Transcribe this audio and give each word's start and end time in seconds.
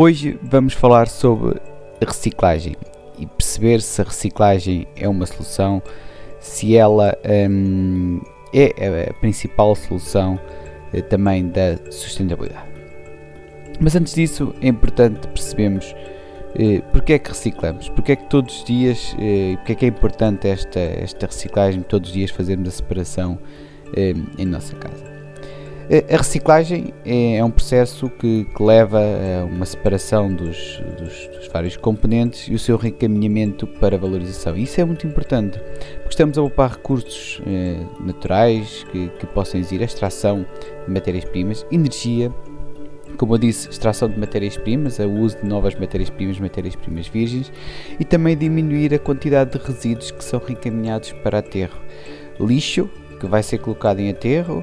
Hoje 0.00 0.38
vamos 0.40 0.74
falar 0.74 1.08
sobre 1.08 1.60
reciclagem 2.00 2.76
e 3.18 3.26
perceber 3.26 3.82
se 3.82 4.00
a 4.00 4.04
reciclagem 4.04 4.86
é 4.94 5.08
uma 5.08 5.26
solução, 5.26 5.82
se 6.38 6.76
ela 6.76 7.18
hum, 7.50 8.20
é 8.54 9.08
a 9.10 9.14
principal 9.14 9.74
solução 9.74 10.38
eh, 10.92 11.02
também 11.02 11.48
da 11.48 11.76
sustentabilidade. 11.90 12.68
Mas 13.80 13.96
antes 13.96 14.14
disso 14.14 14.54
é 14.62 14.68
importante 14.68 15.26
percebermos 15.26 15.92
eh, 16.54 16.80
porque 16.92 17.14
é 17.14 17.18
que 17.18 17.30
reciclamos, 17.30 17.88
porque 17.88 18.12
é 18.12 18.16
que 18.16 18.30
todos 18.30 18.58
os 18.58 18.64
dias, 18.64 19.16
eh, 19.18 19.56
porque 19.56 19.72
é 19.72 19.74
que 19.74 19.84
é 19.84 19.88
importante 19.88 20.46
esta, 20.46 20.78
esta 20.78 21.26
reciclagem, 21.26 21.82
todos 21.82 22.10
os 22.10 22.14
dias 22.14 22.30
fazermos 22.30 22.68
a 22.68 22.70
separação 22.70 23.36
eh, 23.96 24.14
em 24.38 24.46
nossa 24.46 24.76
casa. 24.76 25.07
A 25.90 26.18
reciclagem 26.18 26.92
é, 27.02 27.36
é 27.36 27.44
um 27.44 27.50
processo 27.50 28.10
que, 28.10 28.44
que, 28.44 28.62
leva 28.62 29.00
a 29.00 29.46
uma 29.46 29.64
separação 29.64 30.30
dos, 30.30 30.82
dos, 30.98 31.28
dos, 31.28 31.48
vários 31.50 31.78
componentes 31.78 32.46
e 32.46 32.52
o 32.52 32.58
seu 32.58 32.76
reencaminhamento 32.76 33.66
para 33.66 33.96
valorização. 33.96 34.54
Isso 34.54 34.78
é 34.82 34.84
muito 34.84 35.06
importante, 35.06 35.58
porque 35.58 36.10
estamos 36.10 36.36
a 36.36 36.42
ocupar 36.42 36.72
recursos 36.72 37.40
eh, 37.46 37.80
naturais 38.00 38.84
que, 38.92 39.08
que 39.18 39.26
possam 39.28 39.58
exigir 39.58 39.80
a 39.80 39.86
extração 39.86 40.44
de 40.86 40.92
matérias-primas, 40.92 41.64
energia, 41.72 42.30
como 43.16 43.32
eu 43.34 43.38
disse, 43.38 43.70
extração 43.70 44.10
de 44.10 44.20
matérias-primas, 44.20 44.98
o 44.98 45.10
uso 45.10 45.38
de 45.38 45.46
novas 45.46 45.74
matérias-primas, 45.74 46.38
matérias-primas 46.38 47.08
virgens 47.08 47.50
e 47.98 48.04
também 48.04 48.36
diminuir 48.36 48.92
a 48.92 48.98
quantidade 48.98 49.58
de 49.58 49.66
resíduos 49.66 50.10
que 50.10 50.22
são 50.22 50.38
reencaminhados 50.38 51.12
para 51.12 51.38
aterro. 51.38 51.80
Lixo, 52.38 52.90
que 53.18 53.26
vai 53.26 53.42
ser 53.42 53.58
colocado 53.58 54.00
em 54.00 54.10
aterro, 54.10 54.62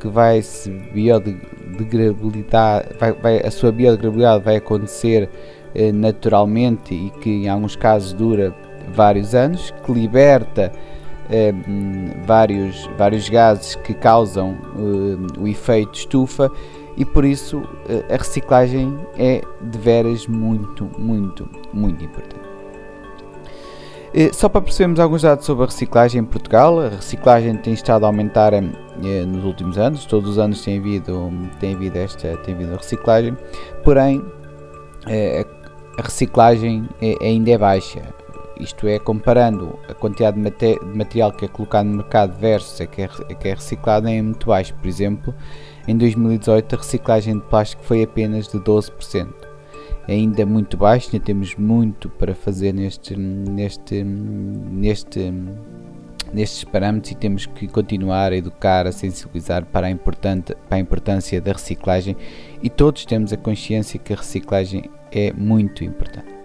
que 0.00 0.08
vai 0.08 0.40
se 0.42 0.70
biodegradabilidade, 0.70 2.88
vai, 2.98 3.12
vai, 3.12 3.38
a 3.40 3.50
sua 3.50 3.70
biodegradabilidade 3.72 4.44
vai 4.44 4.56
acontecer 4.56 5.30
eh, 5.74 5.92
naturalmente 5.92 6.94
e 6.94 7.10
que 7.20 7.30
em 7.30 7.48
alguns 7.48 7.76
casos 7.76 8.12
dura 8.12 8.54
vários 8.94 9.34
anos, 9.34 9.72
que 9.84 9.92
liberta 9.92 10.72
eh, 11.30 11.54
vários, 12.24 12.88
vários 12.96 13.28
gases 13.28 13.74
que 13.76 13.94
causam 13.94 14.56
eh, 14.76 15.40
o 15.40 15.46
efeito 15.46 15.98
estufa 15.98 16.50
e 16.96 17.04
por 17.04 17.26
isso 17.26 17.62
a 18.08 18.16
reciclagem 18.16 18.98
é 19.18 19.42
de 19.60 19.78
veras 19.78 20.26
muito, 20.26 20.90
muito, 20.98 21.46
muito 21.74 22.02
importante. 22.02 22.45
Eh, 24.18 24.32
só 24.32 24.48
para 24.48 24.62
percebermos 24.62 24.98
alguns 24.98 25.20
dados 25.20 25.44
sobre 25.44 25.64
a 25.64 25.66
reciclagem 25.66 26.22
em 26.22 26.24
Portugal, 26.24 26.80
a 26.80 26.88
reciclagem 26.88 27.54
tem 27.58 27.74
estado 27.74 28.04
a 28.04 28.06
aumentar 28.06 28.54
eh, 28.54 28.62
nos 29.26 29.44
últimos 29.44 29.76
anos, 29.76 30.06
todos 30.06 30.30
os 30.30 30.38
anos 30.38 30.62
tem 30.62 30.78
havido, 30.78 31.30
tem 31.60 31.74
havido 31.74 31.98
esta 31.98 32.34
tem 32.38 32.54
havido 32.54 32.72
a 32.72 32.76
reciclagem, 32.78 33.36
porém 33.84 34.24
eh, 35.06 35.44
a 35.98 36.02
reciclagem 36.02 36.88
ainda 37.20 37.50
é 37.50 37.58
baixa. 37.58 38.02
Isto 38.58 38.88
é, 38.88 38.98
comparando 38.98 39.78
a 39.86 39.92
quantidade 39.92 40.40
de, 40.40 40.80
material 40.94 41.30
que 41.30 41.44
é 41.44 41.48
colocado 41.48 41.84
no 41.84 41.98
mercado 41.98 42.34
versus 42.40 42.80
a 42.80 42.86
que 42.86 43.02
é, 43.02 43.08
que 43.08 43.48
é 43.48 43.52
reciclado, 43.52 44.08
é 44.08 44.22
muito 44.22 44.46
baixo. 44.46 44.72
Por 44.76 44.88
exemplo, 44.88 45.34
em 45.86 45.94
2018 45.94 46.74
a 46.74 46.78
reciclagem 46.78 47.34
de 47.34 47.44
plástico 47.44 47.84
foi 47.84 48.02
apenas 48.02 48.48
de 48.48 48.58
12% 48.58 49.45
ainda 50.08 50.44
muito 50.46 50.76
baixo, 50.76 51.10
ainda 51.12 51.24
temos 51.24 51.54
muito 51.56 52.08
para 52.08 52.34
fazer 52.34 52.72
neste, 52.72 53.16
neste, 53.16 54.02
neste, 54.04 55.32
nestes 56.32 56.64
parâmetros 56.64 57.12
e 57.12 57.14
temos 57.16 57.46
que 57.46 57.66
continuar 57.66 58.32
a 58.32 58.36
educar, 58.36 58.86
a 58.86 58.92
sensibilizar 58.92 59.64
para 59.66 59.86
a, 59.86 59.90
importante, 59.90 60.54
para 60.68 60.78
a 60.78 60.80
importância 60.80 61.40
da 61.40 61.52
reciclagem 61.52 62.16
e 62.62 62.68
todos 62.68 63.04
temos 63.04 63.32
a 63.32 63.36
consciência 63.36 63.98
que 63.98 64.12
a 64.12 64.16
reciclagem 64.16 64.90
é 65.10 65.32
muito 65.32 65.84
importante. 65.84 66.35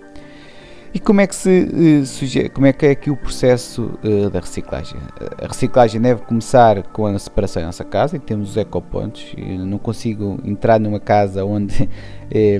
E 0.93 0.99
como 0.99 1.21
é 1.21 1.27
que 1.27 1.33
se 1.33 2.05
sugere, 2.05 2.49
como 2.49 2.67
é 2.67 2.73
que 2.73 2.85
é 2.85 2.91
aqui 2.91 3.09
o 3.09 3.15
processo 3.15 3.97
uh, 4.03 4.29
da 4.29 4.41
reciclagem? 4.41 4.99
A 5.41 5.47
reciclagem 5.47 6.01
deve 6.01 6.21
começar 6.23 6.83
com 6.83 7.05
a 7.05 7.17
separação 7.17 7.61
da 7.61 7.67
nossa 7.67 7.85
casa, 7.85 8.17
e 8.17 8.19
temos 8.19 8.51
os 8.51 8.57
ecopontos. 8.57 9.33
Eu 9.37 9.65
não 9.65 9.77
consigo 9.77 10.37
entrar 10.43 10.81
numa 10.81 10.99
casa 10.99 11.45
onde 11.45 11.89
eh, 12.29 12.59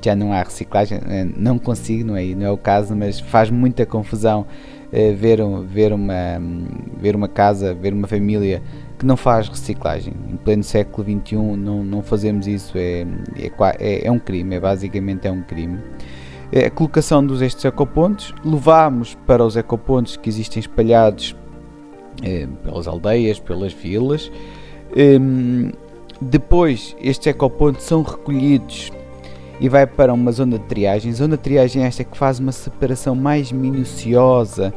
já 0.00 0.14
não 0.14 0.32
há 0.32 0.44
reciclagem, 0.44 1.00
não 1.36 1.58
consigo, 1.58 2.06
não 2.06 2.16
é, 2.16 2.24
não 2.26 2.46
é 2.46 2.50
o 2.52 2.56
caso, 2.56 2.94
mas 2.94 3.18
faz 3.18 3.50
muita 3.50 3.84
confusão 3.84 4.46
ver, 4.92 5.38
ver, 5.66 5.92
uma, 5.92 6.40
ver 7.00 7.16
uma 7.16 7.28
casa, 7.28 7.74
ver 7.74 7.92
uma 7.92 8.06
família 8.06 8.62
que 8.96 9.06
não 9.06 9.16
faz 9.16 9.48
reciclagem. 9.48 10.12
Em 10.30 10.36
pleno 10.36 10.62
século 10.62 11.04
XXI 11.04 11.36
não, 11.56 11.82
não 11.82 12.02
fazemos 12.02 12.46
isso, 12.46 12.78
é, 12.78 13.04
é, 13.36 13.50
é, 13.80 14.06
é 14.06 14.10
um 14.10 14.18
crime, 14.20 14.54
é, 14.54 14.60
basicamente 14.60 15.26
é 15.26 15.32
um 15.32 15.42
crime. 15.42 15.80
É 16.52 16.66
a 16.66 16.70
colocação 16.70 17.24
dos 17.24 17.40
estes 17.40 17.64
ecopontos, 17.64 18.34
levámos 18.44 19.16
para 19.26 19.42
os 19.42 19.56
ecopontos 19.56 20.18
que 20.18 20.28
existem 20.28 20.60
espalhados 20.60 21.34
eh, 22.22 22.46
pelas 22.62 22.86
aldeias, 22.86 23.40
pelas 23.40 23.72
vilas. 23.72 24.30
Um, 24.94 25.72
depois, 26.20 26.94
estes 27.00 27.26
ecopontos 27.28 27.84
são 27.84 28.02
recolhidos 28.02 28.92
e 29.58 29.68
vai 29.68 29.86
para 29.86 30.12
uma 30.12 30.30
zona 30.30 30.58
de 30.58 30.64
triagem. 30.66 31.10
Zona 31.12 31.36
de 31.38 31.42
triagem 31.42 31.84
é 31.84 31.86
esta 31.86 32.04
que 32.04 32.18
faz 32.18 32.38
uma 32.38 32.52
separação 32.52 33.14
mais 33.14 33.50
minuciosa 33.50 34.74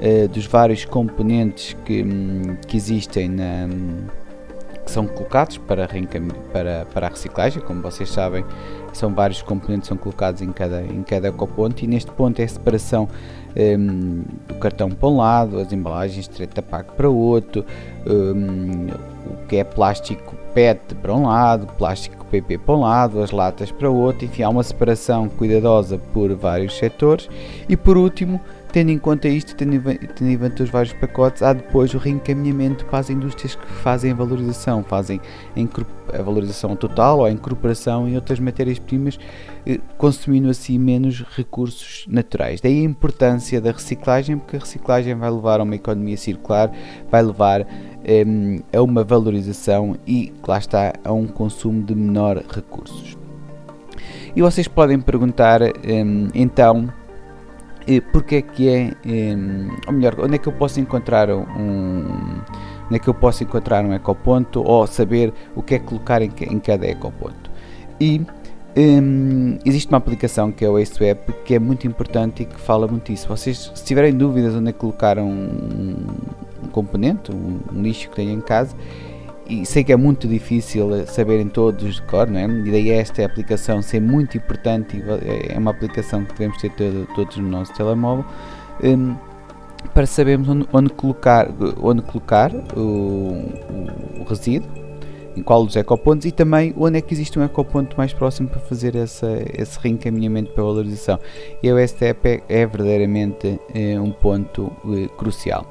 uh, 0.00 0.28
dos 0.28 0.46
vários 0.46 0.86
componentes 0.86 1.76
que, 1.84 2.02
um, 2.02 2.56
que 2.66 2.76
existem 2.76 3.28
na, 3.28 3.68
que 4.88 4.90
são 4.90 5.06
colocados 5.06 5.58
para, 5.58 5.86
para, 6.50 6.86
para 6.86 7.06
a 7.06 7.10
reciclagem, 7.10 7.62
como 7.62 7.82
vocês 7.82 8.08
sabem, 8.08 8.42
são 8.96 9.12
vários 9.14 9.42
componentes 9.42 9.82
que 9.82 9.88
são 9.88 9.96
colocados 9.96 10.40
em 10.40 10.52
cada, 10.52 10.82
em 10.82 11.02
cada 11.02 11.28
ecoponto 11.28 11.84
e 11.84 11.88
neste 11.88 12.10
ponto 12.10 12.40
é 12.40 12.44
a 12.44 12.48
separação 12.48 13.08
um, 13.56 14.22
do 14.46 14.54
cartão 14.54 14.90
para 14.90 15.08
um 15.08 15.16
lado, 15.16 15.58
as 15.58 15.72
embalagens 15.72 16.28
de 16.28 16.46
pack 16.62 16.92
para 16.92 17.08
outro, 17.08 17.64
um, 18.06 18.86
o 19.32 19.46
que 19.46 19.56
é 19.56 19.64
plástico 19.64 20.37
PET 20.58 20.96
para 20.96 21.14
um 21.14 21.28
lado, 21.28 21.72
plástico 21.74 22.26
PP 22.26 22.58
para 22.58 22.74
um 22.74 22.80
lado, 22.80 23.22
as 23.22 23.30
latas 23.30 23.70
para 23.70 23.88
o 23.88 23.96
outro, 23.96 24.24
enfim, 24.24 24.42
há 24.42 24.48
uma 24.48 24.64
separação 24.64 25.28
cuidadosa 25.28 25.98
por 26.12 26.34
vários 26.34 26.76
setores 26.76 27.30
e 27.68 27.76
por 27.76 27.96
último 27.96 28.40
Tendo 28.70 28.90
em 28.90 28.98
conta 28.98 29.28
isto, 29.28 29.56
tendo 29.56 29.74
em 29.74 30.38
conta 30.38 30.62
os 30.62 30.68
vários 30.68 30.92
pacotes, 30.92 31.42
há 31.42 31.54
depois 31.54 31.94
o 31.94 31.98
reencaminhamento 31.98 32.84
para 32.84 32.98
as 32.98 33.08
indústrias 33.08 33.54
que 33.54 33.66
fazem 33.66 34.12
a 34.12 34.14
valorização, 34.14 34.84
fazem 34.84 35.20
a 36.12 36.22
valorização 36.22 36.76
total 36.76 37.20
ou 37.20 37.24
a 37.24 37.30
incorporação 37.30 38.06
em 38.06 38.14
outras 38.14 38.38
matérias-primas, 38.38 39.18
eh, 39.66 39.80
consumindo 39.96 40.50
assim 40.50 40.78
menos 40.78 41.24
recursos 41.34 42.04
naturais. 42.08 42.60
Daí 42.60 42.80
a 42.80 42.84
importância 42.84 43.58
da 43.58 43.72
reciclagem, 43.72 44.36
porque 44.36 44.56
a 44.56 44.60
reciclagem 44.60 45.14
vai 45.14 45.30
levar 45.30 45.60
a 45.60 45.62
uma 45.62 45.74
economia 45.74 46.18
circular, 46.18 46.70
vai 47.10 47.22
levar 47.22 47.66
a 48.72 48.82
uma 48.82 49.04
valorização 49.04 49.96
e, 50.06 50.32
lá 50.46 50.58
está, 50.58 50.94
a 51.04 51.12
um 51.12 51.26
consumo 51.26 51.82
de 51.82 51.94
menor 51.94 52.42
recursos. 52.48 53.16
E 54.34 54.42
vocês 54.42 54.68
podem 54.68 55.00
perguntar, 55.00 55.60
então, 56.34 56.88
porque 58.12 58.36
é 58.36 58.42
que 58.42 58.68
é, 58.68 58.92
ou 59.86 59.92
melhor, 59.92 60.16
onde 60.20 60.34
é 60.36 60.38
que 60.38 60.46
eu 60.46 60.52
posso 60.52 60.78
encontrar 60.78 61.30
um, 61.30 62.04
onde 62.86 62.96
é 62.96 62.98
que 62.98 63.08
eu 63.08 63.14
posso 63.14 63.42
encontrar 63.42 63.84
um 63.84 63.92
ecoponto 63.92 64.62
ou 64.62 64.86
saber 64.86 65.32
o 65.54 65.62
que 65.62 65.74
é 65.74 65.78
colocar 65.78 66.22
em, 66.22 66.30
cada 66.60 66.86
ecoponto. 66.86 67.50
E 68.00 68.20
um, 68.76 69.58
existe 69.64 69.88
uma 69.88 69.98
aplicação 69.98 70.52
que 70.52 70.64
é 70.64 70.68
o 70.68 70.76
AceWeb 70.76 71.20
que 71.44 71.54
é 71.54 71.58
muito 71.58 71.86
importante 71.86 72.42
e 72.42 72.46
que 72.46 72.60
fala 72.60 72.86
muito 72.86 73.10
disso. 73.10 73.26
Vocês, 73.28 73.72
se 73.74 73.84
tiverem 73.84 74.14
dúvidas 74.14 74.54
onde 74.54 74.68
é 74.68 74.72
que 74.72 74.78
colocar 74.78 75.18
um 75.18 75.96
componente, 76.82 77.32
um, 77.32 77.58
um 77.72 77.82
lixo 77.82 78.08
que 78.10 78.16
tenham 78.16 78.34
em 78.34 78.40
casa, 78.40 78.76
e 79.48 79.64
sei 79.64 79.82
que 79.82 79.92
é 79.92 79.96
muito 79.96 80.28
difícil 80.28 81.06
saberem 81.06 81.48
todos 81.48 81.94
de 81.96 82.02
cor, 82.02 82.28
não 82.28 82.38
é? 82.38 82.44
E 82.44 82.70
daí 82.70 82.90
esta 82.90 83.24
aplicação 83.24 83.80
ser 83.80 84.00
muito 84.00 84.36
importante, 84.36 85.02
é 85.48 85.58
uma 85.58 85.70
aplicação 85.70 86.24
que 86.24 86.34
devemos 86.34 86.58
ter 86.58 86.70
todo, 86.70 87.08
todos 87.14 87.36
no 87.38 87.48
nosso 87.48 87.72
telemóvel, 87.74 88.24
um, 88.84 89.16
para 89.94 90.06
sabermos 90.06 90.48
onde, 90.48 90.68
onde, 90.72 90.90
colocar, 90.90 91.48
onde 91.80 92.02
colocar 92.02 92.52
o, 92.76 92.80
o, 92.80 94.20
o 94.20 94.24
resíduo 94.24 94.68
em 95.38 95.42
qual 95.42 95.62
os 95.62 95.76
ecopontos 95.76 96.26
e 96.26 96.32
também 96.32 96.74
onde 96.76 96.98
é 96.98 97.00
que 97.00 97.14
existe 97.14 97.38
um 97.38 97.44
ecoponto 97.44 97.96
mais 97.96 98.12
próximo 98.12 98.48
para 98.48 98.60
fazer 98.60 98.96
essa, 98.96 99.28
esse 99.56 99.78
reencaminhamento 99.78 100.52
para 100.52 100.64
valorização. 100.64 101.18
E 101.62 101.72
o 101.72 101.88
STEP 101.88 102.28
é, 102.28 102.42
é 102.48 102.66
verdadeiramente 102.66 103.58
é, 103.72 104.00
um 104.00 104.10
ponto 104.10 104.72
é, 104.84 105.08
crucial. 105.16 105.64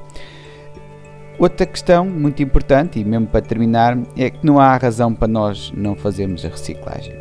Outra 1.39 1.65
questão 1.67 2.05
muito 2.05 2.41
importante, 2.41 2.99
e 2.99 3.03
mesmo 3.03 3.27
para 3.27 3.41
terminar, 3.41 3.97
é 4.17 4.29
que 4.29 4.43
não 4.45 4.59
há 4.59 4.75
razão 4.75 5.13
para 5.13 5.27
nós 5.27 5.71
não 5.75 5.95
fazermos 5.95 6.43
a 6.43 6.49
reciclagem. 6.49 7.13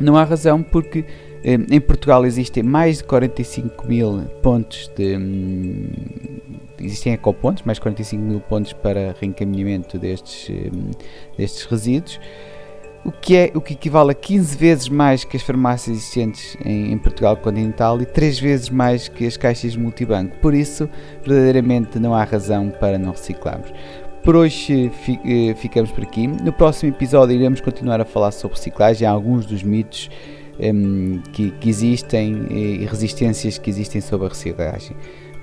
Não 0.00 0.16
há 0.16 0.24
razão 0.24 0.62
porque 0.62 1.04
eh, 1.44 1.58
em 1.70 1.80
Portugal 1.80 2.24
existem 2.24 2.62
mais 2.62 2.98
de 2.98 3.04
45 3.04 3.86
mil 3.86 4.22
pontos 4.42 4.90
de. 4.96 5.16
Hum, 5.16 5.88
existem 6.80 7.12
ecopontos, 7.12 7.62
mais 7.64 7.76
de 7.76 7.82
45 7.82 8.22
mil 8.22 8.40
pontos 8.40 8.72
para 8.72 9.14
reencaminhamento 9.20 9.98
destes, 9.98 10.50
hum, 10.50 10.90
destes 11.36 11.64
resíduos 11.64 12.18
o 13.06 13.12
que, 13.12 13.36
é, 13.36 13.52
o 13.54 13.60
que 13.60 13.74
equivale 13.74 14.10
a 14.10 14.14
15 14.14 14.56
vezes 14.56 14.88
mais 14.88 15.22
que 15.22 15.36
as 15.36 15.42
farmácias 15.44 15.96
existentes 15.96 16.56
em, 16.64 16.92
em, 16.92 16.98
Portugal 16.98 17.36
continental 17.36 18.02
e 18.02 18.04
3 18.04 18.40
vezes 18.40 18.68
mais 18.68 19.06
que 19.06 19.24
as 19.24 19.36
caixas 19.36 19.76
multibanco. 19.76 20.36
Por 20.38 20.52
isso, 20.52 20.90
verdadeiramente 21.24 22.00
não 22.00 22.12
há 22.12 22.24
razão 22.24 22.68
para 22.68 22.98
não 22.98 23.12
reciclarmos. 23.12 23.72
Por 24.24 24.34
hoje 24.34 24.90
eh, 25.24 25.54
ficamos 25.54 25.92
por 25.92 26.02
aqui. 26.02 26.26
No 26.26 26.52
próximo 26.52 26.92
episódio 26.92 27.36
iremos 27.36 27.60
continuar 27.60 28.00
a 28.00 28.04
falar 28.04 28.32
sobre 28.32 28.56
reciclagem, 28.56 29.06
alguns 29.06 29.46
dos 29.46 29.62
mitos 29.62 30.10
um, 30.58 30.64
ehm, 30.64 31.22
que, 31.32 31.52
que, 31.52 31.68
existem 31.68 32.44
e 32.50 32.86
resistências 32.86 33.56
que 33.56 33.70
existem 33.70 34.00
sobre 34.00 34.26
a 34.26 34.30
reciclagem. 34.30 34.96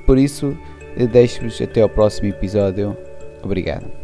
Por 0.06 0.18
isso, 0.18 0.58
eh, 0.98 1.08
deixo-vos 1.08 1.62
até 1.62 1.82
ao 1.82 1.88
próximo 1.88 2.28
episódio. 2.28 2.98
Obrigado. 3.42 4.04